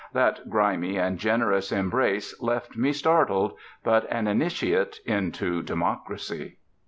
[0.13, 6.57] That grimy and generous embrace left me startled, but an initiate into Democracy.